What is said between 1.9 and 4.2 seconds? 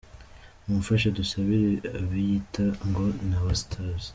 abiyita ngo ni Abastars.